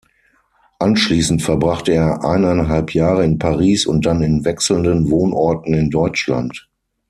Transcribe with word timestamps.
Anschließend 0.79 1.43
verbrachte 1.43 1.91
er 1.93 2.23
eineinhalb 2.23 2.91
Jahre 2.95 3.23
in 3.23 3.37
Paris 3.37 3.85
und 3.85 4.03
dann 4.07 4.23
an 4.23 4.43
wechselnden 4.43 5.11
Wohnorten 5.11 5.75
in 5.75 5.91
Deutschland. 5.91 6.67